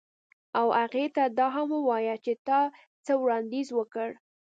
[0.59, 2.59] او هغې ته دا هم ووایه چې تا
[3.05, 4.09] څه وړاندیز وکړ